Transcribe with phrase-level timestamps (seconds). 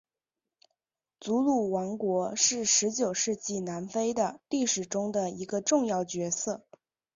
[1.19, 6.65] 祖鲁王国是十九世纪南非的历史中的一个重要角色。